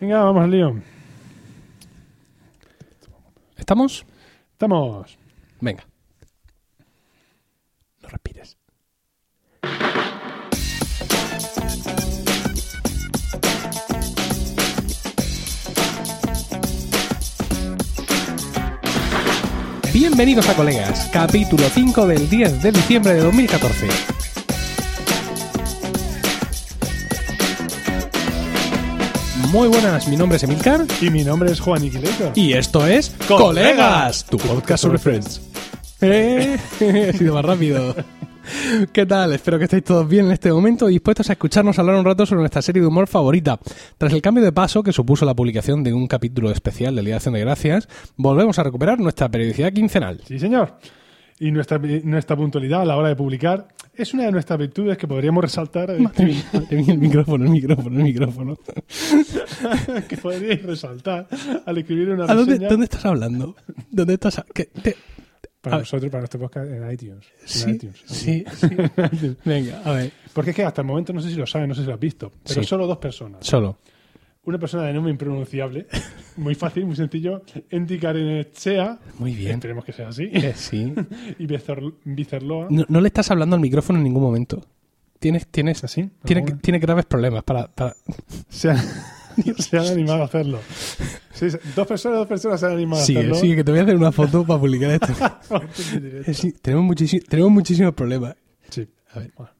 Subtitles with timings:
[0.00, 0.80] Venga, vamos al lío.
[3.56, 4.06] ¿Estamos?
[4.52, 5.18] Estamos.
[5.60, 5.84] Venga.
[8.00, 8.56] No respires.
[19.92, 24.27] Bienvenidos a Colegas, capítulo 5 del 10 de diciembre de 2014.
[29.50, 32.32] Muy buenas, mi nombre es Emilcar Y mi nombre es Juan Iquileto.
[32.34, 35.40] y esto es Colegas, tu podcast sobre Friends.
[36.00, 36.58] Eh,
[37.08, 37.94] ha sido más rápido.
[38.92, 39.32] ¿Qué tal?
[39.32, 42.24] Espero que estéis todos bien en este momento y dispuestos a escucharnos hablar un rato
[42.26, 43.58] sobre nuestra serie de humor favorita.
[43.96, 47.34] Tras el cambio de paso que supuso la publicación de un capítulo especial de Acción
[47.34, 50.20] de Gracias, volvemos a recuperar nuestra periodicidad quincenal.
[50.26, 50.78] Sí, señor.
[51.40, 55.06] Y nuestra, nuestra puntualidad a la hora de publicar es una de nuestras virtudes que
[55.06, 55.90] podríamos resaltar.
[55.90, 58.58] eh, Madre mía, madre mía, el micrófono, el micrófono, el micrófono.
[60.08, 61.28] que podríais resaltar
[61.64, 63.56] al escribir una ¿A dónde, reseña dónde estás hablando?
[63.90, 64.42] ¿Dónde estás?
[64.54, 64.96] te-
[65.60, 67.26] para a- nosotros, para nuestro podcast en iTunes.
[67.42, 68.02] En Sí, iTunes.
[68.06, 69.36] sí, sí.
[69.44, 70.12] Venga, a ver.
[70.32, 71.94] Porque es que hasta el momento no sé si lo sabes, no sé si lo
[71.94, 72.66] has visto, pero Sí.
[72.66, 73.44] solo dos personas.
[73.46, 73.78] Solo.
[74.48, 75.86] Una persona de nombre impronunciable,
[76.38, 79.56] muy fácil, muy sencillo, Enti Karenechea, Muy bien.
[79.56, 80.94] esperemos que sea así, Eh, sí.
[81.38, 81.46] y
[82.04, 82.68] Bizerloa.
[82.70, 84.64] No, no le estás hablando al micrófono en ningún momento.
[85.18, 86.08] Tienes, tienes, ¿Así?
[86.24, 87.94] tiene, tiene graves problemas para, para-
[88.48, 88.78] se han,
[89.58, 90.60] se han animado a hacerlo.
[91.34, 93.34] Sí, dos personas, dos personas se han animado Sigue, a hacerlo.
[93.40, 95.12] sigue, que te voy a hacer una foto para publicar esto.
[96.32, 98.34] Sí, tenemos, muchísimo, tenemos muchísimos problemas.
[98.70, 98.88] Sí.
[99.12, 99.30] A ver.
[99.36, 99.52] Bueno.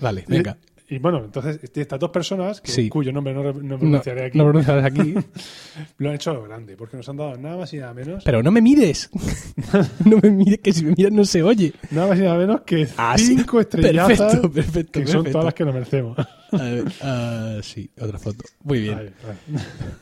[0.00, 0.58] Vale, venga.
[0.94, 2.88] Y, bueno, entonces estas dos personas, que- Sí.
[2.88, 3.42] cuyo nombre no,
[3.78, 5.14] pronunciaré aquí, no pronunciarás aquí.
[5.98, 8.22] lo han hecho a lo grande, porque nos han dado nada más y nada menos,
[8.24, 9.08] Pero no me mires.
[10.04, 11.72] no me mires, que si me miras no se oye.
[11.90, 13.36] nada más y nada menos que Ah, sí.
[13.36, 15.00] cinco estrellazas Perfecto, perfecto.
[15.00, 16.16] que son todas las que nos merecemos.
[16.52, 18.44] A ver, ah, sí, otra foto.
[18.62, 19.14] Muy bien.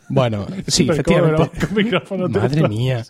[0.08, 1.50] Bueno, sí, efectivamente.
[2.08, 3.04] cómodo, Madre mía.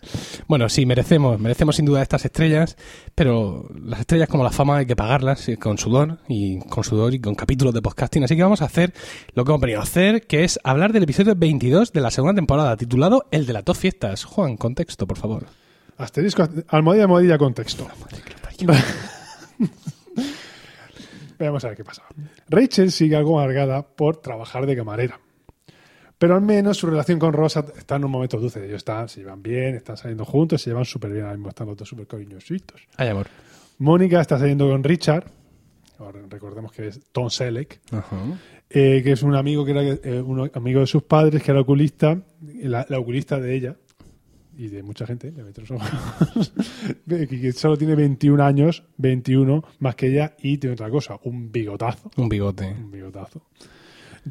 [0.47, 2.77] Bueno, sí, merecemos, merecemos sin duda estas estrellas,
[3.15, 7.13] pero las estrellas como la fama hay que pagarlas eh, con sudor y con sudor
[7.13, 8.23] y con capítulos de podcasting.
[8.23, 8.93] Así que vamos a hacer
[9.33, 12.35] lo que hemos venido a hacer, que es hablar del episodio 22 de la segunda
[12.35, 14.23] temporada, titulado El de las dos fiestas.
[14.23, 15.47] Juan, contexto, por favor.
[15.97, 17.87] Asterisco, almohadilla, almohadilla, contexto.
[21.45, 22.03] Vamos a ver qué pasa.
[22.49, 25.19] Rachel sigue algo amargada por trabajar de camarera.
[26.17, 28.63] Pero al menos su relación con Rosa está en un momento dulce.
[28.63, 31.23] Ellos están, se llevan bien, están saliendo juntos, se llevan súper bien.
[31.23, 32.79] Ahora mismo están los dos súper cariñositos.
[32.97, 33.27] Ay, amor.
[33.79, 35.25] Mónica está saliendo con Richard.
[36.29, 37.79] Recordemos que es Tom Selleck.
[37.91, 38.17] Ajá.
[38.69, 41.61] eh, que es un amigo que era eh, un amigo de sus padres, que era
[41.61, 43.75] oculista, la, la oculista de ella
[44.61, 46.53] y de mucha gente, los ojos,
[47.07, 52.11] que solo tiene 21 años, 21 más que ella, y tiene otra cosa, un bigotazo,
[52.15, 52.67] Un bigote.
[52.67, 53.41] un bigotazo.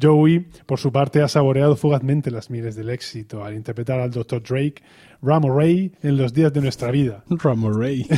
[0.01, 4.41] Joey, por su parte, ha saboreado fugazmente las miles del éxito al interpretar al Dr.
[4.41, 4.75] Drake
[5.21, 7.25] Ramo Ray en los días de nuestra vida.
[7.29, 8.07] Ramo Ray.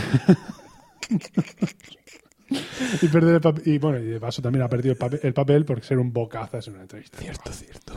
[3.02, 5.66] Y, perder el y bueno, y de paso también ha perdido el papel, el papel
[5.66, 7.18] por ser un bocazas en una entrevista.
[7.18, 7.94] cierto, cierto.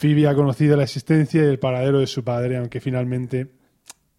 [0.00, 3.50] Phoebe ha conocido la existencia y el paradero de su padre, aunque finalmente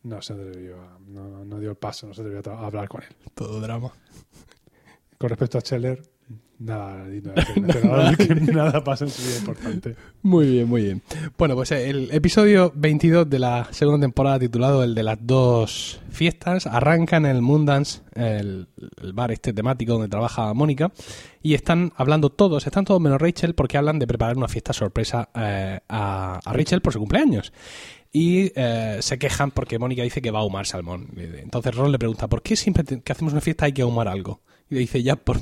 [0.03, 3.01] no se atrevió a, no, no dio el paso, no se atrevió a hablar con
[3.01, 3.09] él.
[3.33, 3.91] Todo drama.
[5.17, 6.03] Con respecto a Scheller,
[6.61, 9.95] nada ser mencionado, porque nada pasa en su vida importante.
[10.21, 11.01] Muy bien, muy bien.
[11.37, 15.99] Bueno, pues eh, el episodio 22 de la segunda temporada titulado El de las dos
[16.09, 18.67] fiestas arranca en el Moondance, el,
[19.01, 20.91] el bar este temático donde trabaja Mónica,
[21.41, 25.29] y están hablando todos, están todos menos Rachel porque hablan de preparar una fiesta sorpresa
[25.35, 27.51] eh, a, a Rachel por su cumpleaños.
[28.13, 31.07] Y eh, se quejan porque Mónica dice que va a ahumar salmón.
[31.15, 34.41] Entonces Ron le pregunta, ¿por qué siempre que hacemos una fiesta hay que ahumar algo?
[34.69, 35.41] Y le dice, ya, por...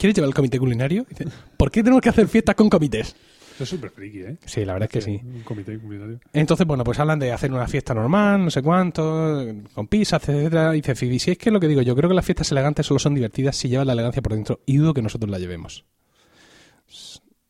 [0.00, 1.06] ¿quieres llevar el comité culinario?
[1.08, 1.26] Dice,
[1.58, 3.14] ¿por qué tenemos que hacer fiestas con comités?
[3.54, 4.38] Eso es súper friki, ¿eh?
[4.46, 5.20] Sí, la verdad es que sí.
[5.22, 6.18] Un comité comunitario.
[6.32, 10.72] Entonces, bueno, pues hablan de hacer una fiesta normal, no sé cuánto, con pizzas, etcétera.
[10.74, 12.86] Y dice Phoebe, si es que lo que digo, yo creo que las fiestas elegantes
[12.86, 15.84] solo son divertidas si llevan la elegancia por dentro y dudo que nosotros la llevemos.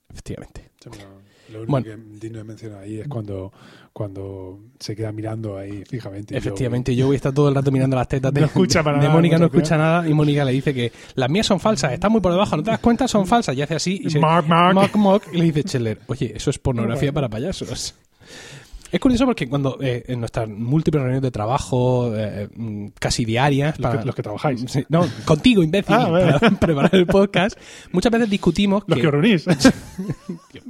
[0.09, 0.73] Efectivamente.
[1.51, 1.87] Lo único Bueno.
[1.87, 3.53] que digno de mencionar ahí es cuando,
[3.93, 6.37] cuando se queda mirando ahí fijamente.
[6.37, 9.15] Efectivamente, Joey está todo el rato mirando las tetas de, No escucha para de nada,
[9.15, 12.21] Mónica, no escucha nada y Mónica le dice que las mías son falsas, están muy
[12.21, 13.07] por debajo, ¿no te das cuenta?
[13.09, 13.57] Son falsas.
[13.57, 14.91] Y hace así y se, Mark, Mark.
[14.97, 17.95] mock, y le dice Scheller, oye, eso es pornografía para payasos.
[18.93, 23.79] Es curioso porque cuando eh, en nuestras múltiples reuniones de trabajo, eh, mm, casi diarias,
[23.79, 24.65] Los que- los que trabajáis.
[24.67, 26.09] Sí, no, contigo, imbécil, Ah,
[26.41, 27.57] para preparar el podcast,
[27.93, 29.45] muchas veces discutimos Los que, que os reunís.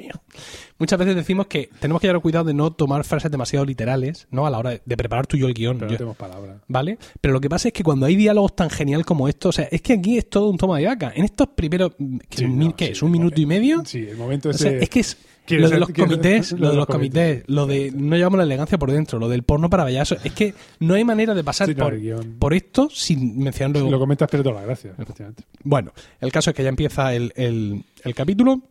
[0.81, 4.47] Muchas veces decimos que tenemos que llevar cuidado de no tomar frases demasiado literales, ¿no?
[4.47, 5.79] A la hora de, de preparar tú y yo el guion.
[5.79, 6.57] Pero no tenemos palabra.
[6.67, 6.99] ¿Vale?
[7.21, 9.69] Pero lo que pasa es que cuando hay diálogos tan genial como esto, o sea,
[9.71, 11.13] es que aquí es todo un toma de vaca.
[11.15, 11.93] En estos primeros,
[12.29, 13.03] ¿qué, Sí, un min- no, qué sí, es?
[13.03, 13.83] ¿Un minuto y medio?
[13.85, 16.71] Sí, el momento O ese sea, es que es, ¿Quieres lo de los comités, lo
[16.71, 19.85] de los comités, lo de no llevamos la elegancia por dentro, lo del porno para
[19.85, 20.19] payasos.
[20.25, 21.91] Es que no hay manera de pasar Sí, no,
[22.39, 23.91] por, esto sin mencionar Si luego.
[23.91, 25.43] lo comentas, pero gracias, efectivamente.
[25.65, 28.63] Bueno, el caso es que ya empieza el, el- el capítulo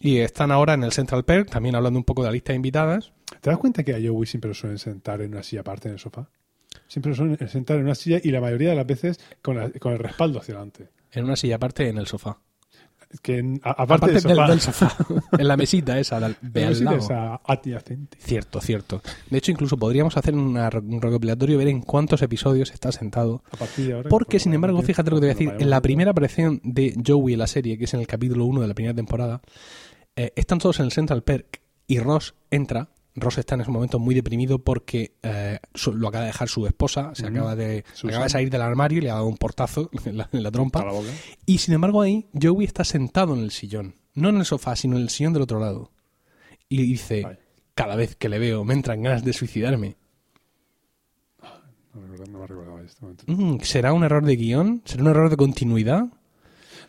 [0.00, 2.56] y están ahora en el Central Perk, también hablando un poco de la lista de
[2.56, 3.12] invitadas.
[3.40, 5.94] ¿Te das cuenta que a Joey siempre lo suelen sentar en una silla aparte en
[5.94, 6.28] el sofá?
[6.86, 9.70] Siempre lo suelen sentar en una silla y la mayoría de las veces con, la-
[9.70, 10.88] con el respaldo hacia adelante.
[11.12, 12.38] En una silla aparte en el sofá.
[13.22, 14.96] Que en- a- aparte, Aparte del sofá, del sofá.
[15.38, 17.02] en la mesita esa de, de la al silla lado.
[17.02, 18.18] esa adyacente.
[18.20, 19.00] Cierto, cierto.
[19.30, 23.42] De hecho, incluso podríamos hacer una- un recopilatorio y ver en cuántos episodios está sentado.
[23.50, 25.62] A partir de ahora, Porque, pues, sin embargo, fíjate lo que te voy a decir.
[25.62, 28.60] En la primera aparición de Joey en la serie, que es en el capítulo 1
[28.60, 29.40] de la primera temporada,
[30.18, 32.88] eh, están todos en el Central Perk y Ross entra.
[33.14, 35.58] Ross está en ese momento muy deprimido porque eh,
[35.92, 39.00] lo acaba de dejar su esposa, se acaba de, acaba de salir del armario y
[39.00, 40.84] le ha dado un portazo en la, en la trompa.
[40.84, 40.92] La.
[41.46, 44.96] Y sin embargo ahí Joey está sentado en el sillón, no en el sofá, sino
[44.96, 45.90] en el sillón del otro lado.
[46.68, 47.26] Y dice,
[47.74, 49.96] cada vez que le veo me entran ganas de suicidarme.
[51.94, 52.06] No,
[52.46, 53.24] recordaba- no me este momento.
[53.26, 54.82] Mm, ¿Será un error de guion?
[54.84, 56.04] ¿Será un error de continuidad?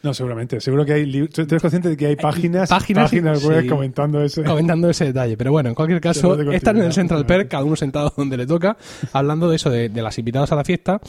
[0.01, 0.61] No, seguramente.
[0.61, 1.27] Seguro que hay.
[1.27, 3.47] ¿Tú eres consciente de que hay páginas, páginas, páginas, sí.
[3.47, 4.43] web comentando eso?
[4.43, 5.35] Comentando ese detalle.
[5.35, 7.25] Pero bueno, en cualquier caso, están en el Central.
[7.25, 8.77] Perk, cada uno sentado donde le toca,
[9.11, 11.01] hablando de eso, de, de las invitadas a la fiesta.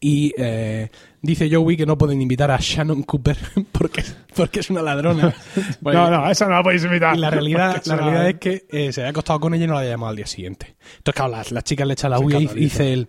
[0.00, 0.90] Y eh,
[1.22, 3.38] dice Joey que no pueden invitar a Shannon Cooper
[3.72, 4.04] porque,
[4.34, 5.34] porque es una ladrona.
[5.80, 7.16] no, no, esa no la podéis invitar.
[7.16, 9.74] Y la realidad, la realidad es que eh, se había acostado con ella y no
[9.74, 10.76] la había llamado al día siguiente.
[10.98, 13.08] Entonces, claro, las, las chicas le echan la huya y dice él,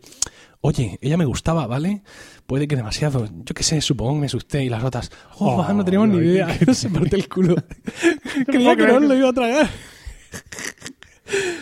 [0.61, 2.01] oye, ella me gustaba, ¿vale?
[2.45, 3.27] Puede que demasiado.
[3.45, 4.59] Yo qué sé, supongo que es usted.
[4.61, 6.47] Y las otras, oh, Oh, no tenemos ni idea.
[6.57, 7.55] qué- se parte el culo.
[8.47, 9.69] Creía que no que- lo iba a tragar.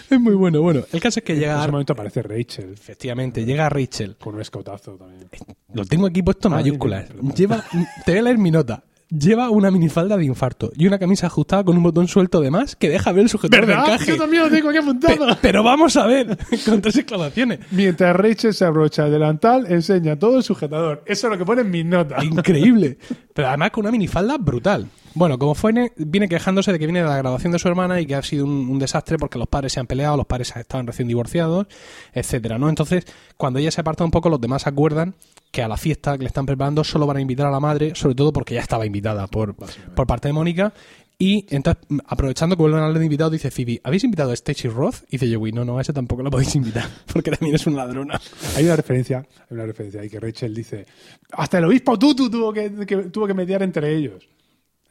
[0.10, 0.62] es muy bueno.
[0.62, 1.60] Bueno, el caso es que En llega...
[1.62, 4.16] ese momento aparece Rachel Efectivamente, llega Rachel.
[4.18, 5.28] con un escotazo también.
[5.74, 7.10] Lo tengo aquí puesto en Ah, mayúsculas.
[7.36, 7.64] Lleva,
[8.06, 8.84] te voy a leer mi nota.
[9.09, 12.75] Lleva una minifalda de infarto y una camisa ajustada con un botón suelto de más
[12.75, 13.94] que deja ver el sujetador de ¿Verdad?
[13.94, 14.12] encaje.
[14.12, 15.38] Yo también lo tengo aquí Pe- apuntado.
[15.42, 17.59] pero vamos a ver, con tres exclamaciones.
[17.71, 21.04] Mientras Rachel se abrocha el delantal, enseña todo el sujetador.
[21.06, 22.21] Eso es lo que pone en mis notas.
[22.21, 22.98] Increíble.
[23.33, 24.88] Pero además con una minifalda brutal.
[25.18, 28.06] Bueno, como fue, viene quejándose de que viene de la graduación de su hermana y
[28.06, 30.86] que ha sido un, un desastre porque los padres se han peleado, los padres estaban
[30.86, 31.66] recién divorciados,
[32.14, 32.69] etcétera, ¿no?
[32.69, 33.06] Entonces,
[33.36, 35.16] cuando ella se aparta un poco, los demás acuerdan
[35.52, 37.94] que a la fiesta que le están preparando solo van a invitar a la madre,
[37.96, 40.72] sobre todo porque ya estaba invitada por, por parte de Mónica.
[41.20, 44.70] Y entonces, aprovechando que vuelven a hablar de invitados, dice Phoebe, ¿habéis invitado a Stacey
[44.70, 44.98] Roth?
[45.10, 47.78] Y dice Joey, no, no, a ese tampoco lo podéis invitar, porque también es una
[47.86, 48.22] ladrona.
[48.56, 49.18] Hay una referencia,
[49.50, 50.86] hay una referencia ahí que Rachel dice,
[51.31, 54.28] hasta el obispo Tutu tuvo que, que- tuvo que mediar entre ellos.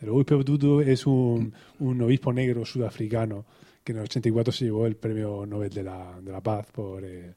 [0.01, 3.45] El obispo Tutu es un, un obispo negro sudafricano
[3.83, 7.05] que en el 84 se llevó el premio Nobel de la, de la Paz por,
[7.05, 7.35] eh,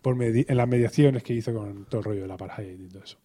[0.00, 3.04] por en las mediaciones que hizo con todo el rollo de la apartheid y todo
[3.04, 3.18] eso.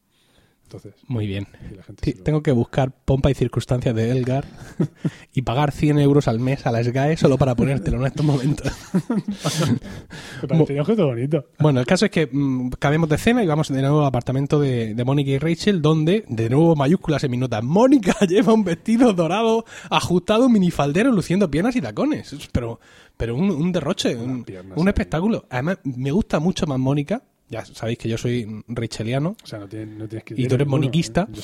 [0.68, 1.48] Entonces, Muy bien.
[1.72, 4.44] lo- Tengo que buscar pompa y circunstancias de Elgar
[5.34, 8.70] y pagar 100 euros al mes a la SGAE solo para ponértelo en estos momentos.
[10.42, 11.46] me parecería un gesto bonito.
[11.60, 14.60] Bueno, el caso es que mm, cambiamos de escena y vamos de nuevo al apartamento
[14.60, 18.66] de, de Mónica y Rachel, donde, de nuevo mayúsculas en mi nota, Mónica lleva un
[18.66, 22.36] vestido dorado ajustado, minifaldero, luciendo piernas y tacones.
[22.52, 22.82] Pero,
[23.16, 24.44] pero un, un derroche, un,
[24.90, 25.46] espectáculo.
[25.50, 27.22] Además, me gusta mucho más Mónica.
[27.50, 29.36] Ya sabéis que yo soy racheliano.
[29.44, 31.28] O sea, no, tiene- no tienes que Y tú eres moniquista.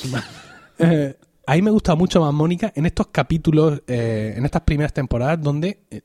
[0.80, 1.16] Eh,
[1.46, 5.40] a mí me gusta mucho más Mónica en estos capítulos, eh, en estas primeras temporadas,
[5.40, 6.02] donde eh,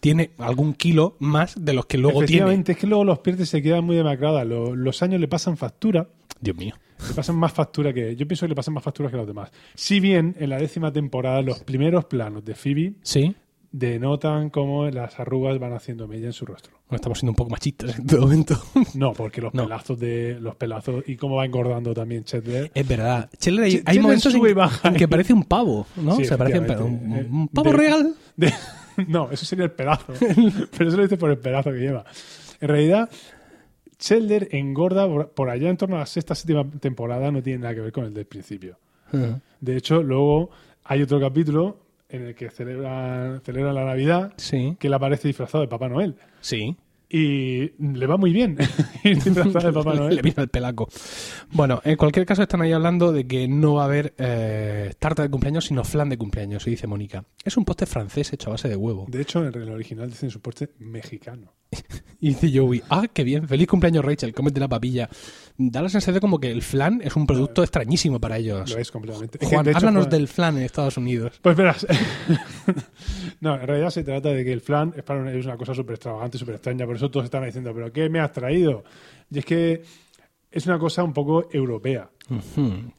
[0.00, 2.62] tiene algún kilo más de los que luego tiene.
[2.66, 4.46] Es que luego los pierdes y se quedan muy demacradas.
[4.46, 6.08] Lo- los años le pasan factura.
[6.40, 6.74] Dios mío.
[7.08, 8.14] Le pasan más factura que.
[8.16, 9.50] Yo pienso que le pasan más factura que a los demás.
[9.74, 13.34] Si bien en la décima temporada los primeros planos de Phoebe Sí.
[13.72, 16.72] Denotan cómo las arrugas van haciendo mella en su rostro.
[16.88, 18.60] Bueno, estamos siendo un poco machistas en todo momento.
[18.94, 19.62] No, porque los No.
[19.64, 20.38] pelazos de.
[20.40, 22.70] los pelazos y cómo va engordando también Chetler.
[22.74, 23.30] es verdad.
[23.38, 24.92] Chandler, hay, Ch- hay Chandler momentos en, baja.
[24.94, 26.16] que parece un pavo, ¿no?
[26.16, 27.28] Sí, Se parece un, efectivamente.
[27.30, 28.14] un- Eh, pavo de- real.
[28.36, 28.52] de-
[29.08, 30.12] no, eso sería el pedazo.
[30.76, 32.04] Pero eso lo dice por el pedazo que lleva.
[32.60, 33.08] En realidad,
[33.98, 37.74] Chandler engorda por, por allá en torno a la sexta, séptima temporada, no tiene nada
[37.74, 38.78] que ver con el del principio.
[39.60, 40.50] De hecho, luego
[40.84, 41.78] hay otro capítulo
[42.10, 46.16] en el que celebran, celebran la Navidad Sí, que él aparece disfrazado de Papá Noel.
[46.40, 46.76] sí.
[47.12, 48.56] Y le va muy bien
[49.02, 50.22] disfrazado de Papá Le Noel.
[50.22, 50.88] vino el pelaco.
[51.50, 55.24] Bueno, en cualquier caso están ahí hablando de que no va a haber eh, tarta
[55.24, 57.24] de cumpleaños, sino flan de cumpleaños, y dice Mónica.
[57.44, 59.06] Es un postre francés hecho a base de huevo.
[59.08, 61.52] De hecho, en el original dicen su porte mexicano.
[62.22, 65.08] Y dice Joey, ah, qué bien, feliz cumpleaños Rachel, cómete la papilla.
[65.62, 68.70] Da la sensación como que el flan es un producto extrañísimo para ellos.
[68.72, 69.38] Lo es completamente.
[69.44, 71.38] Juan, de hecho, háblanos Juan- del flan en Estados Unidos.
[71.42, 71.86] Pues verás.
[73.40, 75.74] no, en realidad se trata de que el flan es, para una, es una cosa
[75.74, 76.86] súper extravagante, súper extraña.
[76.86, 78.84] Por eso todos están diciendo, ¿pero qué me has traído?
[79.30, 79.82] Y es que
[80.50, 82.08] es una cosa un poco europea.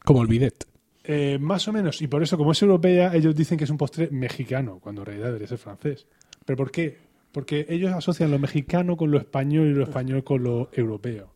[0.04, 0.66] Como el bidet.
[1.04, 3.76] Eh, más o menos, y por eso, como es europea, ellos dicen que es un
[3.78, 6.06] postre mexicano, cuando en realidad debería ser francés.
[6.44, 6.96] ¿Pero por qué?
[7.32, 11.31] Porque ellos asocian lo mexicano con lo español y lo español con lo europeo.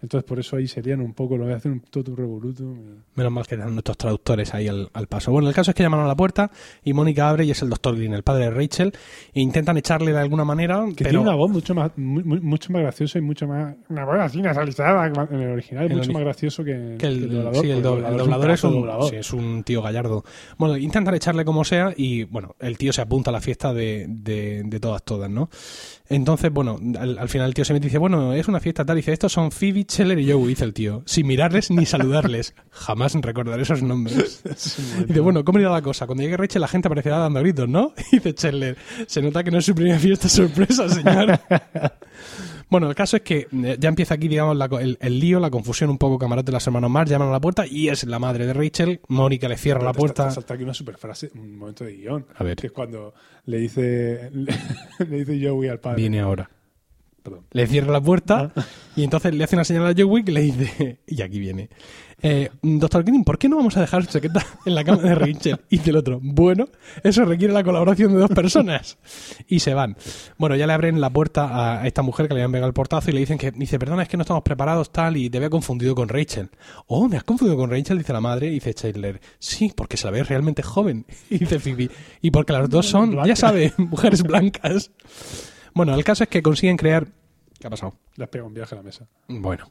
[0.00, 2.78] Entonces, por eso ahí serían un poco, lo voy a hacer un totum revolutum.
[3.16, 5.32] Menos mal que dan nuestros traductores ahí al, al paso.
[5.32, 6.50] Bueno, el caso es que llaman a la puerta
[6.84, 8.92] y Mónica abre y es el doctor Green, el padre de Rachel,
[9.34, 10.84] e intentan echarle de alguna manera.
[10.88, 13.74] Que pero tiene una voz mucho más, mu- mu- mucho más graciosa y mucho más.
[13.88, 17.34] Una voz así nasalizada en el original, el mucho más gracioso que, que el, que
[17.34, 17.64] doblador.
[17.64, 19.10] sí, el, do- doblador es un, doblador.
[19.10, 20.24] sí, es un tío gallardo.
[20.58, 24.06] Bueno, intentan echarle como sea y, bueno, el tío se apunta a la fiesta de,
[24.08, 25.50] de, de todas, todas, ¿no?
[26.10, 28.84] Entonces, bueno, al, al final el tío se mete y dice, bueno, es una fiesta
[28.84, 28.96] tal.
[28.96, 31.02] Y dice, estos son Phoebe, Scheller y Joe, dice el tío.
[31.06, 32.54] Sin mirarles ni saludarles.
[32.70, 34.42] Jamás recordaré esos nombres.
[35.00, 36.06] Y dice, bueno, ¿cómo irá la cosa?
[36.06, 37.92] Cuando llegue Rachel, la gente aparecerá dando gritos, ¿no?
[38.12, 38.76] Y dice Chandler,
[39.06, 41.38] se nota que no es su primera fiesta sorpresa, señor.
[42.70, 45.50] bueno, el caso es que eh, ya empieza aquí, digamos, la el, el lío, la
[45.50, 48.18] confusión un poco camarote de las hermanos Marx, llaman a la puerta y es la
[48.18, 49.00] madre de Rachel.
[49.08, 50.28] Mónica le cierra la Te- te- puerta.
[50.28, 52.26] te salta aquí una super frase, un momento de guion.
[52.36, 52.56] A ver.
[52.56, 53.14] Que es cuando
[53.46, 55.96] le dice, le, dice Joey al padre.
[56.02, 56.50] Viene ahora.
[57.50, 58.52] Le cierra la puerta
[58.96, 61.68] y entonces le hace una señal a Joey que le dice, y aquí viene,
[62.20, 65.14] eh, Doctor Green, ¿por qué no vamos a dejar su chaqueta en la cama de
[65.14, 65.60] Rachel?
[65.70, 66.68] Y dice el otro, bueno,
[67.04, 68.98] eso requiere la colaboración de dos personas.
[69.46, 69.96] Y se van.
[70.36, 73.10] Bueno, ya le abren la puerta a esta mujer que le habían pegado el portazo
[73.10, 75.50] y le dicen que, dice, perdona, es que no estamos preparados tal y te había
[75.50, 76.50] confundido con Rachel.
[76.86, 77.98] Oh, ¿me has confundido con Rachel?
[77.98, 81.06] Dice la madre y dice Chandler, sí, porque se la ve realmente joven.
[81.30, 81.90] Y dice Phoebe,
[82.22, 84.90] y porque las dos son, ya sabe, mujeres blancas.
[85.74, 87.06] Bueno, el caso es que consiguen crear...
[87.58, 87.94] ¿Qué ha pasado?
[88.16, 89.06] Le has pegado un viaje a la mesa.
[89.28, 89.70] Bueno.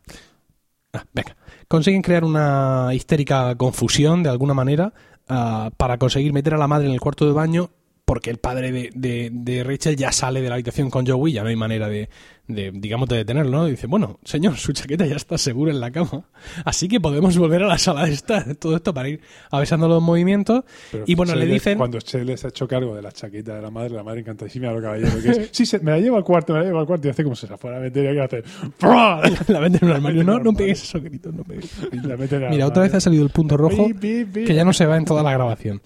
[0.93, 1.35] Ah, venga.
[1.67, 4.93] Consiguen crear una histérica confusión de alguna manera
[5.27, 7.69] ah, para conseguir meter a la madre en el cuarto de baño
[8.05, 11.43] porque el padre de, de- de Rachel ya sale de la habitación con Joey, ya
[11.43, 12.09] no hay manera de,
[12.47, 13.67] de, digamos, de detenerlo, ¿no?
[13.67, 16.23] Y dice, bueno, señor, su chaqueta ya está segura en la cama,
[16.63, 18.55] así que podemos volver a la sala de estar.
[18.55, 20.63] Todo esto para ir avisando los movimientos.
[20.91, 21.77] Pero y bueno, le dicen...
[21.77, 24.75] Cuando se ha hecho cargo de la chaqueta de la madre, la madre encantadísima de
[24.75, 25.21] lo caballero.
[25.21, 27.07] Que es, sí, se- me la llevo al cuarto, me la llevo al cuarto.
[27.07, 28.43] Y hace como se la fuera a meter y aquí hace.
[28.77, 29.21] ¡prua!
[29.47, 30.23] la meten en un armario.
[30.23, 31.69] No, no pegues esos gritos, no pegues.
[32.49, 33.87] Mira, otra vez ha salido el punto rojo.
[33.99, 35.81] Que ya no se va en toda la grabación.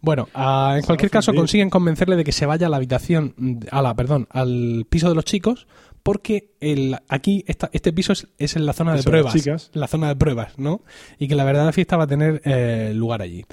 [0.00, 3.34] Bueno, ah, en cualquier caso consiguen convencerle de que se vaya a la habitación,
[3.70, 5.66] a la, perdón, al piso de los chicos,
[6.04, 9.70] porque el, aquí esta- este piso es, es en la zona de pruebas, chicas.
[9.72, 10.82] la zona de pruebas, ¿no?
[11.18, 13.44] Y que la verdad la fiesta va a tener eh, lugar allí.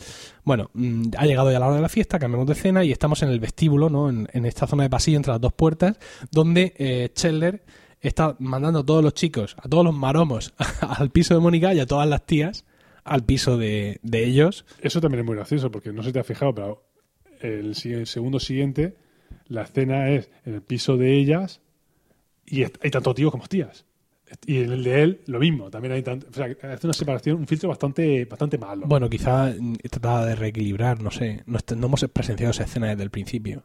[0.44, 3.24] Bueno, mm, ha llegado ya la hora de la fiesta, cambiamos de escena y estamos
[3.24, 4.10] en el vestíbulo, ¿no?
[4.10, 5.98] En, en esta zona de pasillo entre las dos puertas,
[6.30, 7.10] donde eh,
[8.02, 11.80] está mandando a todos los chicos, a todos los maromos, al piso de Mónica y
[11.80, 12.66] a todas las tías
[13.04, 14.66] al piso de, de ellos.
[14.82, 16.84] Eso también es muy gracioso porque no se te ha fijado, pero
[17.40, 18.96] el, el segundo siguiente,
[19.48, 21.62] la escena es en el piso de ellas
[22.52, 23.86] y hay tanto tíos como tías.
[24.46, 25.70] Y en el de él, lo mismo.
[25.70, 26.28] También hay tanto.
[26.30, 28.86] O sea, hace una separación, un filtro bastante, bastante malo.
[28.88, 29.54] Bueno, quizá
[29.90, 31.44] trataba de reequilibrar, no sé.
[31.46, 33.64] No, hemos presenciado esa escena desde el principio.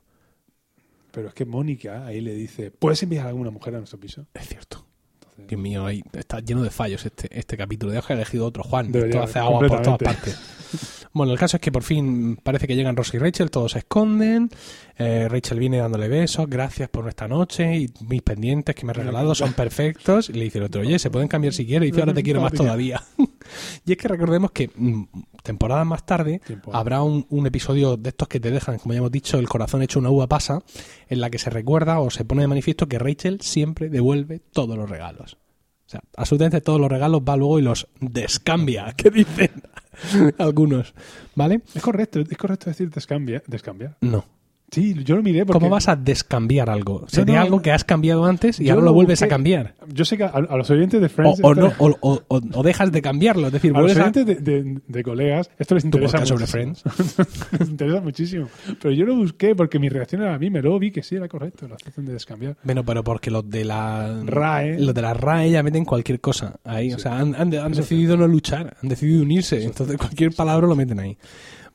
[1.12, 4.26] Pero es que Mónica ahí le dice: ¿Puedes enviar a alguna mujer a nuestro piso?
[4.35, 4.87] Es cierto.
[5.14, 7.93] Entonces, Dios mío, ahí está lleno de fallos este, este capítulo.
[7.93, 8.95] Deja elegido otro Juan.
[8.95, 11.06] Esto hace agua por todas partes.
[11.16, 13.78] Bueno, el caso es que por fin parece que llegan Ross y Rachel, todos se
[13.78, 14.50] esconden.
[14.99, 18.99] eh, Rachel viene dándole besos, gracias por esta noche y mis pendientes que me has
[18.99, 20.28] regalado son perfectos.
[20.28, 21.88] Y le dice el otro, oye, se pueden cambiar si quieres.
[21.88, 23.02] Y dice, ahora te quiero más todavía.
[23.87, 25.04] y es que recordemos que mm,
[25.42, 29.11] temporadas más tarde habrá un, un episodio de estos que te dejan, como ya hemos
[29.11, 30.61] dicho, el corazón hecho una uva pasa,
[31.08, 34.76] en la que se recuerda o se pone de manifiesto que Rachel siempre devuelve todos
[34.76, 35.38] los regalos.
[35.87, 39.50] O sea, absolutamente todos los regalos va luego y los descambia, que dicen
[40.38, 40.95] algunos.
[41.35, 41.62] ¿Vale?
[41.75, 43.97] Es correcto, es correcto decir descambia, descambiar.
[44.00, 44.25] No.
[44.70, 45.61] Sí, yo lo miré porque.
[45.61, 47.04] ¿Cómo vas a descambiar algo?
[47.08, 49.30] Sería no, algo que has cambiado antes y ahora lo lo vuelves a busqué.
[49.35, 49.75] cambiar.
[49.92, 51.40] Yo sé que a, a los oyentes de O, Friends.
[51.42, 53.46] o esto- no, o, o- o- o dejas de cambiarlo.
[53.46, 54.02] Es decir, a los vuelves a...
[54.02, 57.26] oyentes de, de- de colegas, esto les interesa podcast sobre muchísimo.
[57.61, 58.49] les interesa muchísimo.
[58.82, 61.14] Pero yo lo busqué porque mi reacción era a mí, me lo vi que sí
[61.14, 62.56] era correcto, la hacen de descambiar.
[62.64, 64.80] Bueno, pero porque los de la RAE.
[64.80, 66.92] los de la RAE ya meten cualquier cosa ahí.
[66.92, 67.02] O Sí.
[67.04, 69.62] sea, han, han- han decidido no luchar, han decidido unirse.
[69.64, 71.16] Entonces cualquier palabra lo meten ahí.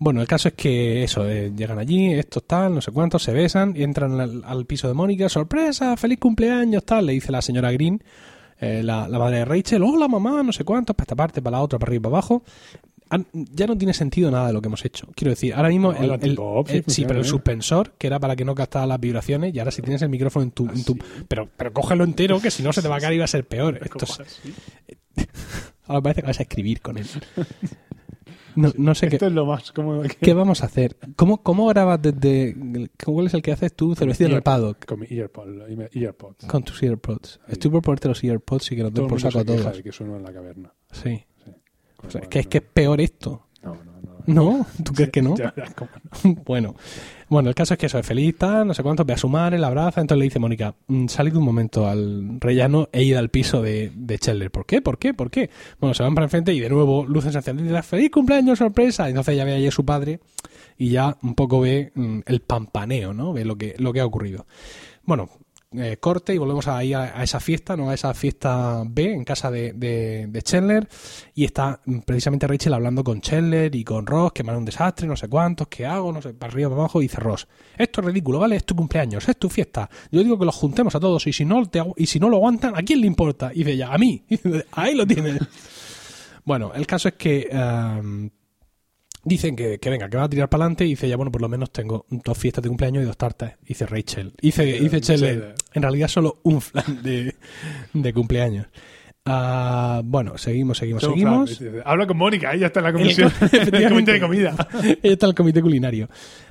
[0.03, 3.33] Bueno, el caso es que eso, eh, llegan allí, estos tal, no sé cuántos, se
[3.33, 7.39] besan, y entran al, al piso de Mónica, sorpresa, feliz cumpleaños, tal, le dice la
[7.43, 8.03] señora Green,
[8.59, 11.57] eh, la, la madre de Rachel, hola mamá, no sé cuántos, para esta parte, para
[11.57, 12.43] la otra, para arriba, para abajo.
[13.11, 15.05] Han- ya no tiene sentido nada de lo que hemos hecho.
[15.13, 18.07] Quiero decir, ahora mismo No, el, antipop sí el- sí, funciona pero el suspensor, que
[18.07, 20.65] era para que no captara las vibraciones, y ahora si tienes el micrófono en tu...
[20.67, 23.17] en tu- pero, pero cógelo entero, que si no se te va a caer y
[23.19, 23.77] va a ser peor.
[23.83, 25.27] Esto es-
[25.85, 27.05] ahora parece que vas a escribir con él.
[28.55, 29.15] No, no sé qué...
[29.15, 30.97] Esto es lo más cómodo que ¿Qué vamos a hacer?
[31.15, 32.89] ¿Cómo, cómo grabas desde...
[33.03, 34.85] ¿Cuál es el que haces tú, cervecita en el paddock?
[34.85, 35.47] Con mi earpod,
[35.93, 36.45] earpods.
[36.45, 37.39] Con tus AirPods.
[37.47, 39.81] Estoy por ponerte los AirPods y que Todo den por saco a todos.
[39.81, 40.73] que sueno en la caverna.
[40.91, 41.23] Sí.
[41.43, 41.51] Sí.
[42.05, 43.47] O sea, es que es que es peor esto.
[43.63, 43.90] No, no,
[44.27, 44.65] no.
[44.83, 45.35] ¿Tú crees que no?
[45.35, 45.53] Ya
[46.45, 46.75] bueno,
[47.29, 49.29] bueno, el caso es que eso es feliz, tal, no sé cuánto, ve a su
[49.29, 53.15] madre, la abraza, entonces le dice Mónica, "Mm, salid un momento al rellano e id
[53.15, 54.51] al piso de, de Chandler.
[54.51, 54.81] ¿Por qué?
[54.81, 55.13] ¿Por qué?
[55.13, 55.49] ¿Por qué?
[55.79, 59.07] Bueno, se van para enfrente y de nuevo luces encendidas, feliz cumpleaños, sorpresa.
[59.07, 60.19] Entonces ya ve allí a su padre
[60.77, 63.33] y ya un poco ve mm, el pampaneo, ¿no?
[63.33, 64.45] Ve lo que, lo que ha ocurrido.
[65.03, 65.29] Bueno,
[65.73, 67.89] eh, corte y volvemos ahí a, a esa fiesta, ¿no?
[67.89, 70.87] A esa fiesta B en casa de, de, de Chandler
[71.33, 75.15] y está precisamente Rachel hablando con Chandler y con Ross, que me un desastre, no
[75.15, 77.47] sé cuántos, qué hago, no sé, para arriba, para abajo, y dice Ross,
[77.77, 78.57] esto es ridículo, ¿vale?
[78.57, 79.89] Es tu cumpleaños, es tu fiesta.
[80.11, 82.37] Yo digo que los juntemos a todos y si no, te, y si no lo
[82.37, 83.51] aguantan, ¿a quién le importa?
[83.53, 84.23] Y dice ella, a mí.
[84.29, 85.39] Y dice, ahí lo tienes.
[86.45, 87.47] bueno, el caso es que...
[87.51, 88.29] ehm,
[89.23, 91.41] Dicen que, que venga, que va a tirar para adelante y dice ya, bueno, por
[91.43, 93.53] lo menos tengo dos fiestas de cumpleaños y dos tartas.
[93.61, 94.33] Dice Rachel.
[94.41, 94.63] Dice,
[95.27, 95.53] dice.
[95.73, 97.35] En realidad solo un flan de,
[97.93, 98.67] de cumpleaños.
[99.23, 101.57] Ah, bueno, seguimos, seguimos, Son seguimos.
[101.57, 103.31] flan, Habla con Mónica, ella está en la comisión.
[103.39, 104.67] co- El comité de comida.
[104.81, 106.09] Ella está en el comité culinario.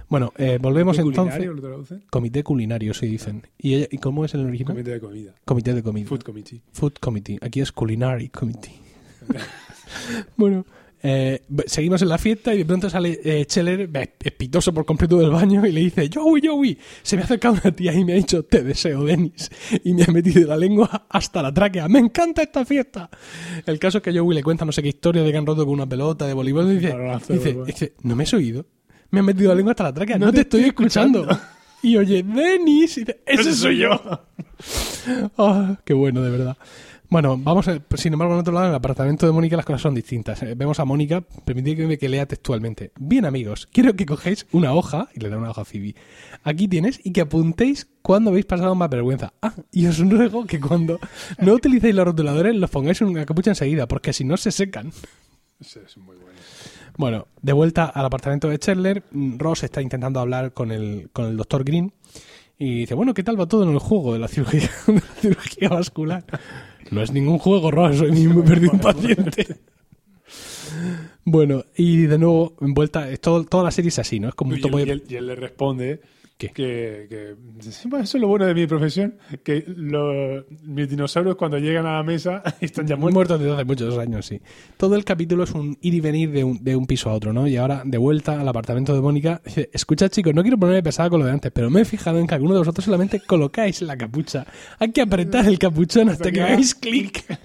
[0.08, 1.46] Bueno, eh, volvemos ¿Comité entonces.
[1.48, 1.84] culinario lo?
[2.10, 3.42] Comité culinario, sí dicen.
[3.58, 4.74] ¿Y, ella- ¿y cómo es el original?
[4.74, 5.34] Comité de comida.
[5.44, 6.06] Comité de comida.
[6.08, 6.62] Food committee.
[6.72, 7.38] Food Committee.
[7.42, 8.72] Aquí es Culinary Committee.
[10.36, 10.64] bueno,
[11.02, 13.88] eh, seguimos en la fiesta y de pronto sale eh, Scheller
[14.22, 17.72] espitoso por completo del baño y le dice, Joey, Joey, se me ha acercado una
[17.72, 19.50] tía y me ha dicho, te deseo, Dennis.
[19.84, 21.88] Y me ha metido la lengua hasta la tráquea.
[21.88, 23.08] Me encanta esta fiesta.
[23.64, 25.64] El caso es que Joey le cuenta no sé qué historia de que han roto
[25.64, 28.66] con una pelota de voleibol y dice, de dice, dice, ¿no me has oído?
[29.10, 30.18] Me han metido la lengua hasta la tráquea.
[30.18, 31.26] No, No te te estoy estoy escuchando.
[31.82, 33.90] Y oye, Dennis, y dice, ese soy yo.
[35.38, 36.56] Ah, qué bueno, de verdad.
[37.10, 39.82] Bueno, vamos, a- sin embargo, en otro lado, en el apartamento de Mónica las cosas
[39.82, 40.40] son distintas.
[40.44, 42.92] Eh, Vemos a Mónica, permitidme que lea textualmente.
[43.00, 45.96] Bien, amigos, quiero que cogéis una hoja, y le da una hoja a Phoebe.
[46.44, 49.32] Aquí tienes, y que apuntéis cuando habéis pasado más vergüenza.
[49.42, 51.00] Ah, y os ruego que cuando
[51.38, 54.92] no utilicéis los rotuladores, los pongáis en una capucha enseguida, porque si no se secan.
[55.60, 56.38] Ese es muy bueno.
[56.96, 59.02] Bueno, de vuelta al apartamento de Chandler,
[59.36, 61.92] Ross está intentando hablar con el, con el doctor Green
[62.56, 65.00] y dice, bueno, ¿qué tal va todo en el juego de la cirugía, de la
[65.20, 66.24] cirugía vascular?
[66.90, 69.46] No es ningún juego, Ross, soy mismo perdido un paciente.
[71.24, 74.28] Bueno, y de nuevo, en vuelta, es todo, toda la serie es así, ¿no?
[74.28, 74.86] Es como un él, de...
[74.86, 76.00] y él- y él le responde
[76.40, 76.48] ¿Qué?
[76.48, 77.34] que, que
[77.88, 81.96] bueno, eso es lo bueno de mi profesión, que lo- mis dinosaurios cuando llegan a
[81.98, 83.14] la mesa están ya muertos.
[83.14, 84.40] muertos desde hace muchos años, sí.
[84.78, 87.32] Todo el capítulo es un ir y venir de un, de un piso a otro,
[87.34, 87.46] ¿no?
[87.46, 91.10] Y ahora, de vuelta al apartamento de Mónica, dice, escucha chicos, no quiero ponerme pesada
[91.10, 93.82] con lo de antes, pero me he fijado en que alguno de vosotros solamente colocáis
[93.82, 94.46] la capucha.
[94.78, 97.22] Hay que apretar el capuchón hasta que hagáis clic.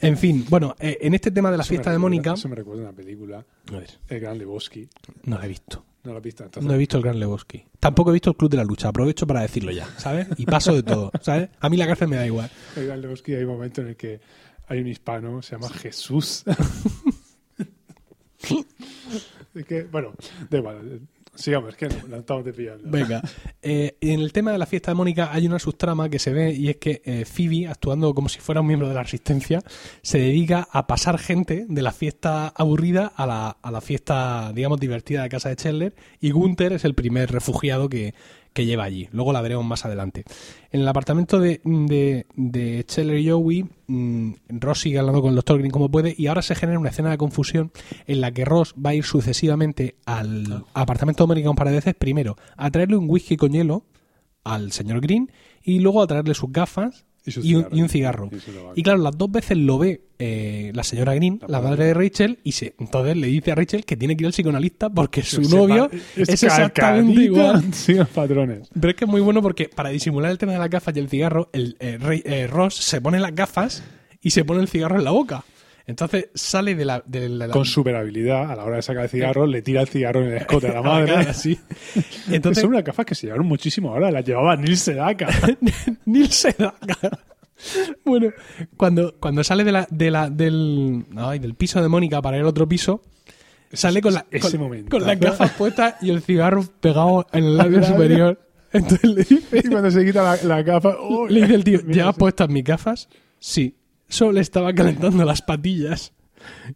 [0.00, 2.34] En fin, bueno, eh, en este tema de la Eso fiesta de Mónica...
[2.34, 4.88] Eso me recuerda a una película, A ver, El Gran Lebowski.
[5.24, 5.84] no la he visto.
[6.04, 6.44] No la has visto.
[6.44, 7.64] Entonces, No he visto el Gran Lebowski.
[7.80, 8.88] Tampoco he visto el Club de la Lucha.
[8.88, 10.28] Aprovecho para decirlo ya, ¿sabes?
[10.36, 11.50] Y paso de todo, ¿sabes?
[11.60, 12.50] A mí la cárcel me da igual.
[12.76, 14.20] El Gran Lebowski hay un momento en el que
[14.68, 16.44] hay un hispano, se llama Jesús.
[19.54, 20.12] es que, bueno,
[20.50, 21.00] da igual.
[21.38, 22.90] Sigamos, es que no, la estamos desviando.
[22.90, 23.22] Venga,
[23.62, 26.52] eh, en el tema de la fiesta de Mónica hay una subtrama que se ve
[26.52, 29.62] y es que eh, Phoebe, actuando como si fuera un miembro de la resistencia,
[30.02, 34.80] se dedica a pasar gente de la fiesta aburrida a la, a la fiesta, digamos,
[34.80, 38.14] divertida de casa de Chandler y Gunther es el primer refugiado que,
[38.58, 39.08] que lleva allí.
[39.12, 40.24] Luego la veremos más adelante.
[40.72, 45.36] En el apartamento de, de, de Chandler y Joey, mm, Ross sigue hablando con el
[45.36, 45.58] Dr.
[45.58, 47.70] Green como puede y ahora se genera una escena de confusión
[48.08, 51.76] en la que Ross va a ir sucesivamente al apartamento de Mónica un par de
[51.76, 53.84] veces, primero a traerle un whisky con hielo
[54.42, 55.30] al señor Green
[55.62, 57.76] y luego a traerle sus gafas Y un, cigarro.
[57.76, 58.28] y un cigarro.
[58.32, 58.72] Y su tabaco.
[58.76, 61.84] Y claro, las dos veces lo ve eh, la señora Green, La la, madre.
[61.86, 64.90] de Rachel, y se, entonces le dice a Rachel que tiene que ir al psicoanalista
[64.90, 67.62] porque su novio pa- es, exactamente igual.
[67.72, 68.68] Sí, patrones.
[68.72, 71.00] Pero es que es muy bueno porque para disimular el tema de las gafas y
[71.00, 73.82] el cigarro, el eh, eh, Ross se pone las gafas
[74.20, 75.44] y se pone el cigarro en la boca.
[75.88, 77.02] Entonces sale de la...
[77.06, 79.88] De la- Con super habilidad, a la hora de sacar el cigarro, le tira el
[79.88, 81.30] cigarro en el escote a la a la cara, madre.
[81.30, 81.58] así.
[82.30, 85.28] Entonces, son unas gafas que se llevaron muchísimo ahora, las llevaba Neil Sedaka.
[86.04, 87.18] Neil Sedaka.
[88.04, 88.28] Bueno,
[88.76, 92.44] cuando, cuando sale de la, de la, del, ay, del piso de Mónica para al
[92.44, 93.02] otro piso,
[93.72, 94.90] sale con, la, ese con, momento.
[94.90, 98.38] con las gafas puestas y el cigarro pegado en el labio superior.
[98.74, 100.96] Entonces le dice, y cuando se quita la, la gafa...
[101.00, 101.26] ¡oh!
[101.30, 102.18] le dice el tío, ¿llevas sí.
[102.20, 103.08] puestas mis gafas?
[103.40, 103.74] Sí.
[104.08, 106.12] Solo le estaba calentando las patillas.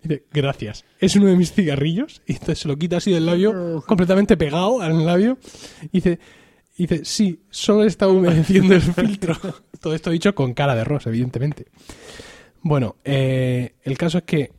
[0.03, 0.85] Dice, gracias.
[0.99, 2.21] Es uno de mis cigarrillos.
[2.27, 5.39] Y entonces se lo quita así del labio, completamente pegado al labio.
[5.85, 6.19] Y dice,
[6.77, 9.37] y dice, sí, solo está humedeciendo el filtro.
[9.81, 11.67] Todo esto dicho con cara de Ross, evidentemente.
[12.61, 14.53] Bueno, eh, el caso es que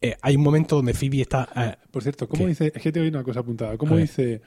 [0.00, 1.48] eh, hay un momento donde Phoebe está...
[1.56, 2.48] eh, Por cierto, ¿cómo ¿Qué?
[2.50, 2.72] dice?
[2.74, 3.76] Es que te oí una cosa apuntada.
[3.76, 4.42] ¿Cómo ver.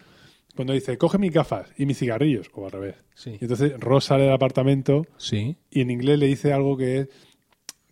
[0.56, 2.96] Cuando dice, coge mis gafas y mis cigarrillos, o al revés.
[3.16, 3.32] Sí.
[3.40, 5.56] Y entonces Ross sale del apartamento sí.
[5.70, 7.10] y en inglés le dice algo que es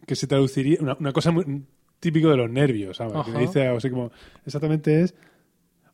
[0.06, 1.64] que se traduciría, una, una cosa muy,
[2.00, 3.26] típico de los nervios, ¿sabes?
[3.26, 4.12] Que le dice algo así como,
[4.46, 5.14] exactamente es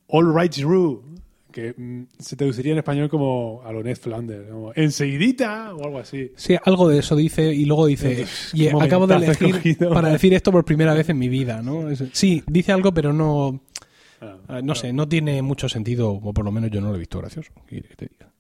[0.08, 1.04] All right through,
[1.52, 6.00] que mm, se traduciría en español como a lo Ned Flanders, como enseguidita o algo
[6.00, 6.32] así.
[6.36, 10.52] Sí, algo de eso dice y luego dice, y acabo de elegir para decir esto
[10.52, 11.88] por primera vez en mi vida, ¿no?
[12.12, 13.62] Sí, dice algo, pero no,
[14.48, 17.00] Ah, no sé, no tiene mucho sentido, o por lo menos yo no lo he
[17.00, 17.52] visto gracioso.
[17.68, 18.32] ¿qué quieres que te diga?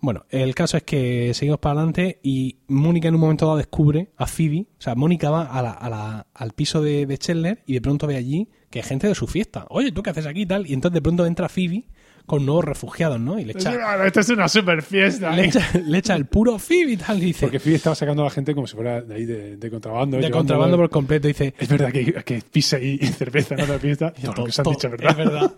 [0.00, 4.10] Bueno, el caso es que seguimos para adelante y Mónica en un momento dado descubre
[4.16, 7.62] a Phoebe, o sea, Mónica va a la- a la- al piso de, de Chandler
[7.66, 9.66] y de pronto ve allí que hay gente de su fiesta.
[9.70, 10.66] Oye, ¿tú qué haces aquí y tal?
[10.68, 11.84] Y entonces de pronto entra Phoebe
[12.32, 13.38] con nuevos refugiados, ¿no?
[13.38, 15.36] Y le echa, Esto es una super fiesta.
[15.36, 18.22] le echa, le echa el puro Phoebe y tal, y dice, Porque Phoebe estaba sacando
[18.22, 20.16] a la gente como si fuera de ahí de, de contrabando.
[20.16, 24.14] de contrabando por completo, dice, Es verdad que, que pisa y cerveza en otra fiesta.
[24.14, 25.10] Todo lo que se han todo- dicho, ¿verdad?
[25.10, 25.52] Es verdad.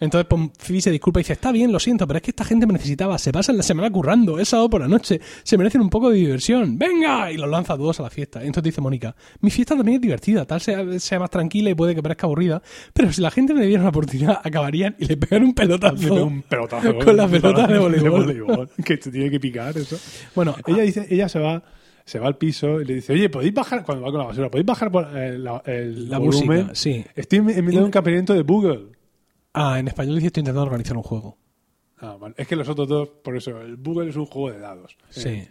[0.00, 2.44] Entonces pues, Phoebe se disculpa y dice, está bien, lo siento, pero es que esta
[2.46, 5.82] gente me necesitaba, se pasan la semana currando, es sábado por la noche, se merecen
[5.82, 8.38] un poco de diversión, venga, y los lanza a todos a la fiesta.
[8.40, 11.94] Entonces dice Mónica, mi fiesta también es divertida, tal sea, sea más tranquila y puede
[11.94, 12.62] que parezca aburrida,
[12.94, 16.13] pero si la gente me diera una oportunidad, acabarían y le pegan un pelotazo.
[16.22, 16.98] Un pelotazo.
[16.98, 17.78] Con la pelota de
[18.10, 18.70] voleibol.
[18.84, 19.96] que te tiene que picar eso.
[20.34, 21.62] Bueno, Ella dice, ella se va,
[22.04, 23.84] se va al piso y le dice, oye, ¿podéis bajar?
[23.84, 26.48] Cuando va con la basura, ¿podéis bajar por eh, la, el La volumen?
[26.68, 27.04] música, sí.
[27.14, 28.86] Estoy en en medio de un campeonato de Google.
[29.54, 31.38] ah, en español dice estoy intentando organizar un juego.
[31.98, 32.34] Ah, vale.
[32.36, 34.96] Es que los otros dos, por eso, el Google es un juego de dados.
[35.10, 35.28] Sí.
[35.28, 35.50] Eh,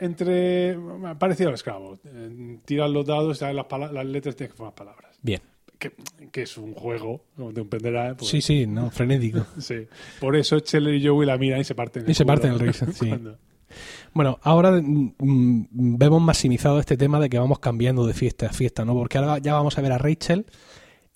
[0.00, 0.76] entre.
[1.18, 1.98] Parecido al Scrabble.
[2.04, 5.16] Eh, tiras los dados, sabes las, las letras tienes que formar palabras.
[5.22, 5.40] Bien.
[5.80, 5.92] Que,
[6.30, 8.14] que es un juego, como te comprenderás.
[8.16, 9.44] pues, Sí, sí, no, frenético.
[9.58, 9.86] sí.
[10.20, 12.34] Por eso Scheller y Joey la miran y se parten el Y se culo.
[12.34, 13.08] parten el risa, sí.
[13.08, 13.38] Cuando-
[14.12, 15.66] Bueno, ahora mm, mm,
[15.98, 18.94] vemos maximizado este tema de que vamos cambiando de fiesta a fiesta, ¿no?
[18.94, 20.46] Porque ahora ya vamos a ver a Rachel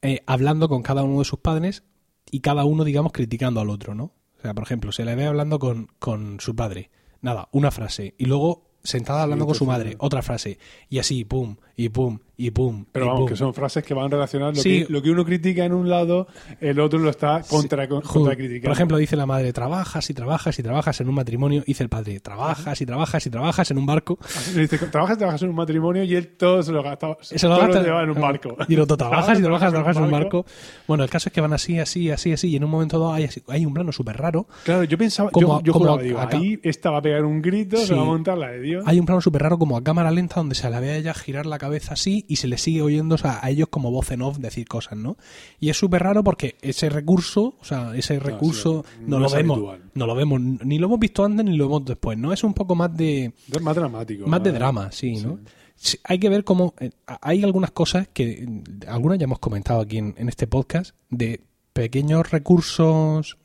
[0.03, 1.85] eh, hablando con cada uno de sus padres
[2.31, 4.05] y cada uno, digamos, criticando al otro, ¿no?
[4.39, 8.15] O sea, por ejemplo, se le ve hablando con, con su padre, nada, una frase,
[8.19, 10.59] y luego sentada hablando con su madre, otra frase,
[10.91, 12.85] y así, pum, y pum, y pum.
[12.93, 13.29] Pero y vamos, pum.
[13.29, 14.57] que son frases que van relacionadas.
[14.57, 14.85] Lo, Sí.
[14.87, 16.29] que, lo que uno critica en un lado,
[16.61, 18.69] el otro lo está contra, Ju- contra criticando.
[18.69, 21.63] Por ejemplo, dice la madre, trabajas y trabajas y trabajas en un matrimonio.
[21.67, 24.19] Dice el padre, trabajas y trabajas y trabajas en un barco.
[24.55, 27.17] Dice, trabajas, trabajas en un matrimonio y él todo se lo gasta.
[27.21, 28.57] Se lo todo gasta- lleva en un barco.
[28.69, 30.47] Y el otro, trabajas y trabajas, trabajas en un barco.
[30.87, 32.49] Bueno, el caso es que van así, así, así, así.
[32.51, 34.47] Y en un momento dado hay, hay un plano súper raro.
[34.65, 37.25] Claro, yo pensaba, Como- yo, yo como juraba, digo, acá- ahí esta va a pegar
[37.25, 37.87] un grito, Sí.
[37.87, 38.85] se va a montar la de Dios.
[38.87, 41.15] Hay un plano súper raro como a cámara lenta donde se la ve a ella
[41.15, 44.11] girar la cabeza así y se le sigue oyendo o sea, a ellos como voz
[44.11, 45.17] en off decir cosas, ¿no?
[45.61, 49.31] Y es súper raro porque ese recurso, o sea, ese recurso sí, no, no lo
[49.31, 49.57] vemos.
[49.59, 49.91] habitual.
[49.95, 52.33] No lo vemos, ni lo hemos visto antes ni lo vemos después, ¿no?
[52.33, 53.33] Es un poco más de...
[53.51, 54.27] Es más dramático.
[54.27, 55.39] Más de drama, sí, ¿no?
[55.77, 56.75] Sí, hay que ver cómo.
[56.79, 58.47] eh, hay algunas cosas que.
[58.87, 61.41] Algunas ya hemos comentado aquí en, en este podcast, de
[61.73, 63.37] pequeños recursos.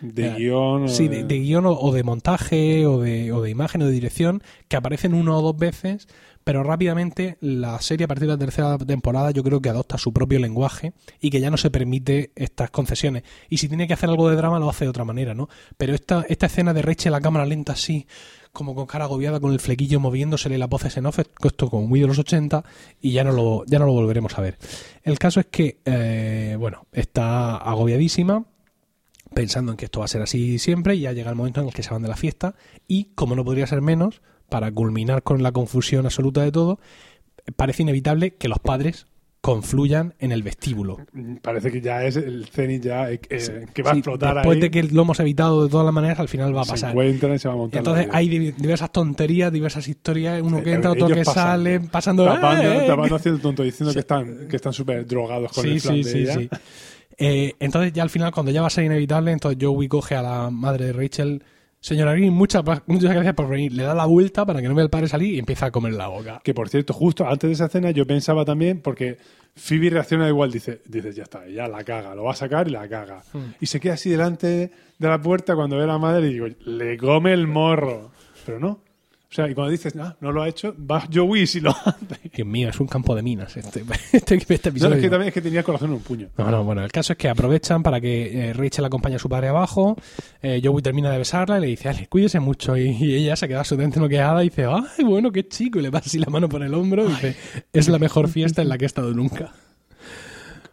[0.00, 0.84] De eh, guion.
[0.84, 3.86] o Sí, de, de guion o, o de montaje o de, o de imagen o
[3.86, 6.08] de dirección que aparecen una o dos veces,
[6.46, 10.12] pero rápidamente la serie a partir de la tercera temporada yo creo que adopta su
[10.12, 13.24] propio lenguaje y que ya no se permite estas concesiones.
[13.48, 15.48] Y si tiene que hacer algo de drama lo hace de otra manera, ¿no?
[15.76, 18.06] Pero esta, esta escena de Rachel a cámara lenta así,
[18.52, 21.98] como con cara agobiada, con el flequillo moviéndosele las voces en off, esto como muy
[21.98, 22.64] de los 80
[23.00, 24.56] y ya no lo, ya no lo volveremos a ver.
[25.02, 28.44] El caso es que, eh, bueno, está agobiadísima,
[29.36, 31.66] pensando en que esto va a ser así siempre y ya llega el momento en
[31.68, 32.54] el que se van de la fiesta
[32.88, 36.80] y como no podría ser menos, para culminar con la confusión absoluta de todo,
[37.54, 39.06] parece inevitable que los padres
[39.42, 40.96] confluyan en el vestíbulo.
[41.42, 44.60] Parece que ya es el cenit ya eh, eh, que va a explotar después ahí.
[44.62, 46.90] de que lo hemos evitado de todas las maneras, al final va a se pasar.
[46.90, 47.78] encuentran y se va a montar.
[47.78, 51.78] Entonces hay di- diversas tonterías, diversas historias, uno que Eh, entra, otro ellos que sale,
[51.80, 52.24] pasando...
[52.24, 52.84] Tapando, ¡eh!
[52.88, 56.02] tapando haciendo tonto, diciendo que están que están súper drogados con sí, el plan sí,
[56.02, 56.60] de sí, ella.
[57.18, 60.22] Eh, entonces ya al final, cuando ya va a ser inevitable, entonces Joey coge a
[60.22, 61.42] la madre de Rachel.
[61.80, 63.72] Señora Green, muchas, muchas gracias por venir.
[63.72, 65.92] Le da la vuelta para que no vea el padre salir y empieza a comer
[65.92, 66.40] la boca.
[66.42, 69.18] Que por cierto, justo antes de esa escena yo pensaba también, porque
[69.54, 72.72] Phoebe reacciona igual, dice, dice ya está, ya la caga, lo va a sacar y
[72.72, 73.22] la caga.
[73.32, 73.54] Hmm.
[73.60, 76.46] Y se queda así delante de la puerta cuando ve a la madre y digo,
[76.64, 78.10] le come el morro.
[78.44, 78.80] Pero no.
[79.28, 81.70] O sea, y cuando dices, ah, no lo ha hecho, va Joey y si lo
[81.70, 82.06] hace.
[82.34, 84.94] Dios mío, es un campo de minas este, este, este No, episodio.
[84.94, 86.28] es que también es que tenía el corazón en un puño.
[86.38, 89.28] No, no, bueno, el caso es que aprovechan para que eh, Rachel acompañe a su
[89.28, 89.96] padre abajo,
[90.40, 93.48] eh, Joey termina de besarla y le dice, Ale, cuídese mucho, y, y ella se
[93.48, 96.48] queda absolutamente noqueada y dice, ay, bueno, qué chico, y le pasa así la mano
[96.48, 97.36] por el hombro y dice,
[97.72, 99.52] es la mejor fiesta en la que he estado nunca.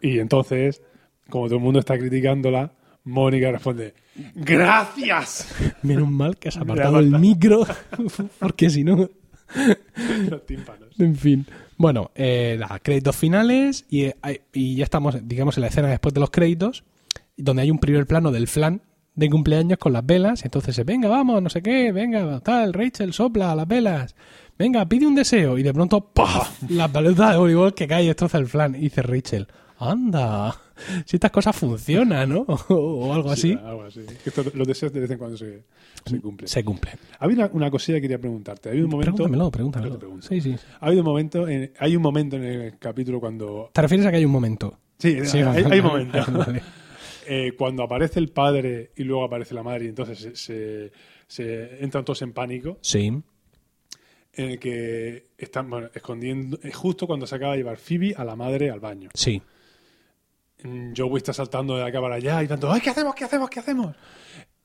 [0.00, 0.80] Y entonces,
[1.28, 2.72] como todo el mundo está criticándola,
[3.04, 3.94] Mónica responde,
[4.34, 5.48] ¡Gracias!
[5.82, 7.66] Menos mal que has apartado el micro,
[8.38, 9.08] porque si no...
[10.28, 10.88] Los tímpanos.
[10.98, 11.46] En fin.
[11.76, 14.14] Bueno, eh, nada, créditos finales y, eh,
[14.52, 16.84] y ya estamos, digamos, en la escena después de los créditos,
[17.36, 18.80] donde hay un primer plano del flan
[19.14, 20.42] de cumpleaños con las velas.
[20.42, 24.14] y Entonces, eh, venga, vamos, no sé qué, venga, tal, Rachel, sopla las velas.
[24.58, 25.58] venga, pide un deseo.
[25.58, 26.62] Y de pronto, ¡paf!
[26.70, 28.74] La pelota de voleibol que cae y destroza el flan.
[28.74, 30.56] Y dice Rachel, anda,
[31.06, 32.40] si estas cosas funcionan, ¿no?
[32.68, 33.52] o algo así.
[33.52, 34.00] Sí, algo así.
[34.24, 35.62] Esto- los deseos de vez en cuando se,
[36.04, 36.48] se cumplen.
[36.48, 36.92] Se cumple.
[37.18, 38.68] Había una, una cosilla que quería preguntarte.
[38.70, 39.12] Había un momento.
[39.14, 39.98] Pregúntamelo, te pregúntamelo.
[39.98, 40.26] pregunto.
[40.26, 40.56] Sí, sí.
[40.80, 43.70] Ha habido un momento en, hay un momento en el capítulo cuando.
[43.72, 44.78] ¿Te refieres a que hay un momento?
[44.98, 46.18] Sí, Sí, hay, hay un momento.
[46.32, 46.62] vale.
[47.26, 50.92] Eh, cuando aparece el padre y luego aparece la madre y entonces se, se-
[51.26, 52.76] se entran todos en pánico.
[52.82, 53.06] Sí.
[53.06, 58.24] en el que están bueno, escondiendo, es justo cuando se acaba de llevar Phoebe a
[58.24, 59.08] la madre al baño.
[59.14, 59.40] Sí.
[60.64, 63.48] Mm, Joey está saltando de acá para allá y tanto, ¡ay, qué hacemos, qué hacemos,
[63.50, 63.94] qué hacemos!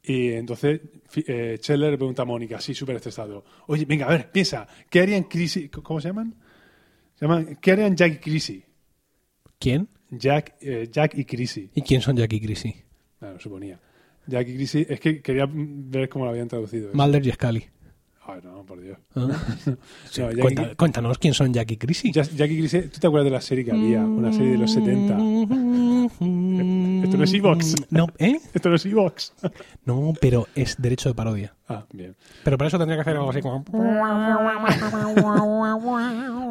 [0.02, 0.80] Y entonces
[1.28, 5.02] eh, Chandler le pregunta a Mónica, así súper estresado, oye, venga, a ver, piensa, ¿qué
[5.02, 5.68] harían Chrissy?
[5.70, 6.34] ¿Cómo se llaman?
[7.16, 8.64] Se llaman ¿Qué harían Jack y Chrissy?
[9.60, 9.90] ¿Quién?
[10.10, 11.70] Jack, eh, Jack y Chrissy.
[11.76, 12.74] ¿Y quién son Jack y Chrissy?
[13.20, 13.78] Claro, suponía.
[14.26, 16.92] Jack y Chrissy, es que quería ver cómo lo habían traducido.
[16.94, 17.66] Mulder y Scully.
[18.26, 18.98] Ay, no, por Dios.
[19.16, 19.28] ¿Ah?
[20.10, 22.12] Sí, Jack y- Cuenta- cuéntanos quién son Jack y Chrissy.
[22.14, 24.02] Jack, Jack y Chrissy, ¿tú te acuerdas de la serie que había?
[24.06, 25.18] Una serie de los 70.
[27.04, 27.76] Esto no es Evox.
[27.90, 28.40] No, ¿eh?
[28.54, 29.34] Esto no es Evox.
[29.86, 31.54] No, pero es derecho de parodia.
[31.68, 32.16] Ah, bien.
[32.44, 33.64] Pero para eso tendría que hacer algo así como...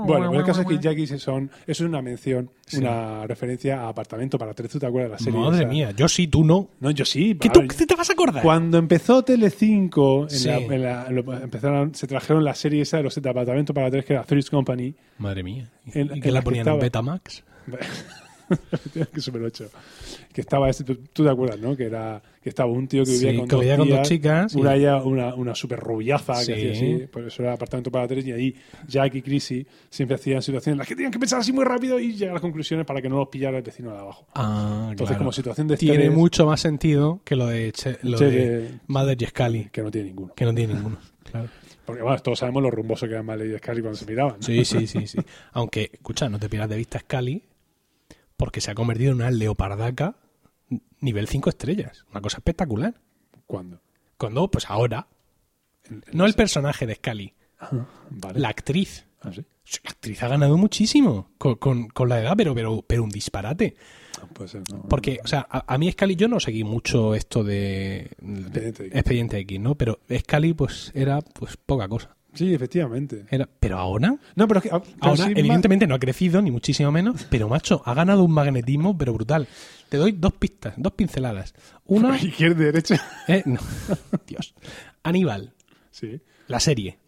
[0.07, 1.51] Bueno, el caso es que Jack y Chrissy son.
[1.67, 4.71] Eso es una mención, una referencia a Apartamento para tres.
[4.71, 5.41] ¿Tú te acuerdas de la serie?
[5.41, 5.69] Madre esa?
[5.69, 6.69] mía, yo sí, tú no.
[6.81, 7.37] No, yo sí.
[7.41, 8.43] ¿Qué tú qué te vas a acordar?
[8.43, 10.47] Cuando empezó Telecinco, en Sí.
[10.49, 13.75] la- en la- en lo- empezaron, se trajeron la serie esa de los de Apartamento
[13.75, 14.95] para tres, que era Three's Company.
[15.19, 15.69] Madre mía.
[15.93, 16.77] En- ¿Y en que la la que ponían estaba.
[16.77, 17.45] en Betamax?
[19.13, 19.71] que Super 8.
[20.33, 21.77] Que estaba ese, tú, tú te acuerdas, ¿no?
[21.77, 23.97] Que era que estaba un tío que vivía, Sí, con, que dos vivía con dos
[23.99, 26.47] tías, chicas y- Una, ella, una, una super rubiaza Sí.
[26.47, 27.07] que hacía así.
[27.11, 28.27] Por eso era apartamento para tres.
[28.27, 28.55] Y ahí
[28.87, 31.99] Jack y Chrissy siempre hacían situaciones en las que tenían que pensar así muy rápido
[31.99, 34.27] y llegar a las conclusiones para que no los pillara el vecino de abajo.
[34.35, 35.19] Ah, Entonces, claro.
[35.19, 38.71] como situación de Tiene estrés, mucho más sentido que lo de, Che- lo Che, de
[38.87, 40.33] Mulder y Scully, que no tiene ninguno.
[40.35, 40.99] que no tiene ninguno.
[41.31, 41.47] Claro.
[41.85, 44.37] Porque bueno, todos sabemos lo rumboso que era Maley y Scully cuando se miraban.
[44.37, 44.43] ¿no?
[44.43, 45.19] Sí, sí, sí, sí.
[45.53, 47.43] Aunque, escucha, no te pierdas de vista Scully,
[48.39, 50.17] porque se ha convertido en una leopardaca
[51.01, 52.07] nivel 5 estrellas.
[52.11, 52.95] Una cosa espectacular.
[53.47, 53.81] ¿Cuándo?
[54.17, 55.07] Cuando, pues ahora,
[56.13, 57.85] no el personaje de Scully, serie.
[58.11, 58.41] Vale.
[58.41, 59.05] la actriz.
[59.21, 63.11] Ah, La actriz ha ganado muchísimo con, con- con la edad, pero, pero, pero un
[63.11, 63.77] disparate.
[64.21, 64.83] Ah, Puede ser, no.
[64.89, 68.85] Porque, o sea, a, a mí Scully, yo no seguí mucho esto de, de Expediente
[68.87, 68.95] X.
[68.97, 69.75] Expediente X, ¿no?
[69.75, 72.17] Pero Scully, pues, era pues poca cosa.
[72.39, 73.25] Sí, efectivamente.
[73.31, 74.71] Era, pero ahora, No, pero es que.
[74.73, 78.23] ah, pero ahora, sí, evidentemente no ha crecido, ni muchísimo menos, pero macho, ha ganado
[78.25, 79.49] un magnetismo, pero brutal.
[79.89, 81.55] Te doy dos pistas, dos pinceladas.
[81.87, 83.03] Una, Izquierda y derecha.
[83.29, 83.59] eh, no,
[84.27, 84.55] Dios,
[85.03, 85.55] Aníbal,
[85.91, 86.21] Sí.
[86.47, 86.99] la serie.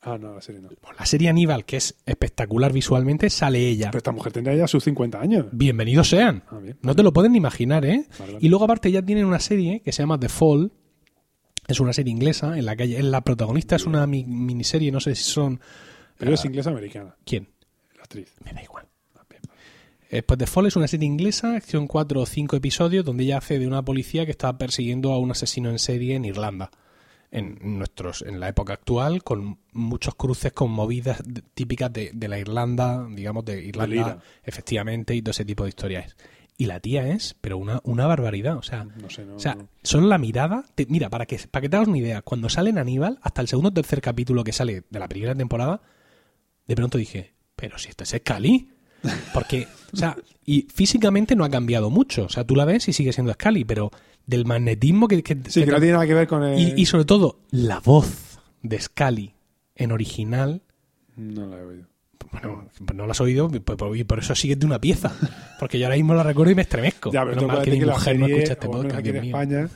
[0.00, 0.68] Ah, no, la serie no.
[0.68, 3.86] Por la serie Aníbal, que es espectacular visualmente, sale ella.
[3.90, 5.46] Pero esta mujer tendría ya sus 50 años.
[5.50, 6.44] Bienvenidos sean.
[6.50, 6.78] Ah, bien.
[6.82, 8.06] No te lo pueden ni imaginar, ¿eh?
[8.18, 8.46] Vale, vale.
[8.46, 10.70] Y luego aparte ya tienen una serie que se llama The Fall.
[11.68, 15.14] Es una serie inglesa en la que la protagonista es una mi- miniserie, no sé
[15.14, 15.60] si son...
[16.16, 17.48] Pero es inglesa o americana, ¿Quién?
[17.96, 18.32] la actriz.
[18.44, 18.86] Me da igual.
[19.14, 19.22] Ah.
[20.10, 23.38] Eh, pues The Fall es una serie inglesa, son cuatro o cinco episodios donde ella
[23.38, 26.70] hace de una policía que está persiguiendo a un asesino en serie en Irlanda.
[27.30, 32.38] En nuestros, en la época actual, con muchos cruces con movidas típicas de, de la
[32.38, 36.16] Irlanda, digamos, de Irlanda, efectivamente, y todo ese tipo de historias.
[36.60, 38.56] Y la tía es, pero una, una barbaridad.
[38.56, 39.36] O sea, No sé, no.
[39.36, 39.68] o sea, no.
[39.82, 40.64] solo la mirada.
[40.74, 43.40] te- mira, para que, para que te hagas una idea, cuando sale en Aníbal, hasta
[43.40, 45.80] el segundo o tercer capítulo que sale de la primera temporada,
[46.66, 48.70] de pronto dije, pero si esto es Scully.
[49.32, 52.24] Porque, o sea, y físicamente no ha cambiado mucho.
[52.24, 53.92] O sea, tú la ves y sigue siendo Scully, pero
[54.26, 55.22] del magnetismo que.
[55.22, 56.58] que- Sí, que que no tiene nada que ver con el.
[56.58, 59.34] y, y sobre todo, la voz de Scully
[59.76, 60.62] en original.
[61.14, 61.86] No la he oído.
[62.32, 63.60] Bueno, no la has oído y
[64.04, 65.12] por, eso sigues de una pieza.
[65.58, 67.10] Porque yo ahora mismo la recuerdo y me estremezco.
[67.12, 68.96] Ya, pero mal que mi que mujer no escucha este podcast.
[68.96, 69.24] aquí en.
[69.24, 69.68] España,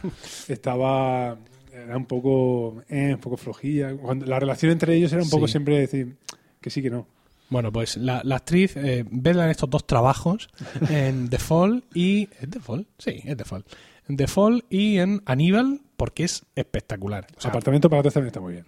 [0.49, 1.37] estaba.
[1.73, 2.83] Era un poco.
[2.89, 3.95] Eh, un poco flojilla.
[3.97, 5.53] Cuando, la relación entre ellos era un poco Sí.
[5.53, 6.17] siempre decir
[6.61, 7.07] que sí, que no.
[7.49, 10.49] Bueno, pues la, la actriz, eh, vedla en estos dos trabajos,
[10.89, 12.23] en The Fall y...
[12.41, 12.87] ¿Es The Fall?
[12.97, 13.65] Sí, es The Fall.
[14.09, 17.29] En The Fall y en Aníbal, porque es espectacular.
[17.37, 18.67] O sea, Apartamento para tres también está muy bien.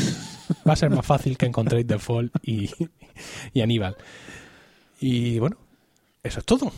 [0.66, 2.70] va a ser más fácil que encontréis The Fall y,
[3.52, 3.98] y Aníbal.
[4.98, 5.58] Y bueno,
[6.22, 6.72] eso es todo.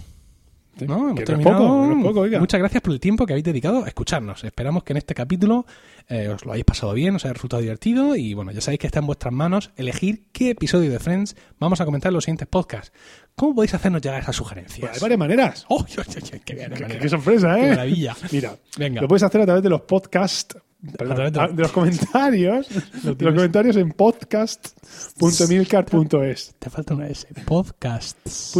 [0.80, 1.10] ¿No?
[1.10, 1.58] Hemos terminado.
[1.58, 2.38] poco, poco, oiga.
[2.40, 4.42] Muchas gracias por el tiempo que habéis dedicado a escucharnos.
[4.44, 5.66] Esperamos que en este capítulo
[6.08, 8.86] eh, os lo hayáis pasado bien, os haya resultado divertido y bueno, ya sabéis que
[8.86, 12.48] está en vuestras manos elegir qué episodio de Friends vamos a comentar en los siguientes
[12.48, 12.92] podcasts.
[13.36, 14.80] ¿Cómo podéis hacernos llegar esas sugerencias?
[14.80, 15.64] Pues hay varias maneras.
[15.68, 17.08] ¡Oh, qué, qué- qué bien, Qué, qué qué manera!
[17.08, 17.62] sorpresa, ¿eh?
[17.62, 18.16] Qué maravilla.
[18.32, 19.00] Mira, Venga.
[19.02, 20.56] lo puedes hacer a través de los podcasts.
[20.98, 22.68] perdón, través de- los comentarios.
[23.02, 26.54] de los comentarios en podcast.milcar.es.
[26.58, 27.26] Te falta una S.
[27.46, 28.50] Podcasts.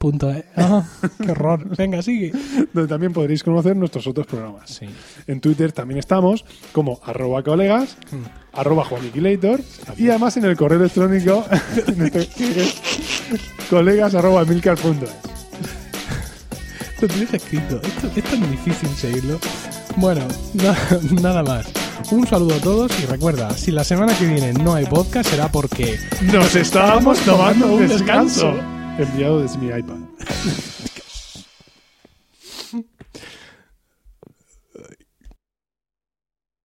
[0.00, 0.46] ¿Punto E?
[0.56, 0.82] Ah,
[1.22, 1.76] qué horror.
[1.76, 2.32] Venga, sigue.
[2.72, 4.70] donde también podréis conocer nuestros otros programas.
[4.70, 4.86] Sí.
[5.26, 7.98] En Twitter también estamos como arroba colegas,
[8.54, 9.60] arroba Juaniquilator
[9.98, 11.44] y además en el correo electrónico
[13.68, 15.10] colegas arroba milcar.es.
[17.02, 17.80] Lo tienes escrito.
[17.82, 19.38] Esto, esto es difícil seguirlo.
[19.96, 20.76] Bueno, na-
[21.20, 21.66] nada más.
[22.10, 25.52] Un saludo a todos y recuerda, si la semana que viene no hay podcast será
[25.52, 25.98] porque
[26.32, 28.54] Nos estábamos tomando un descanso.
[29.02, 29.96] Enviado desde mi iPad.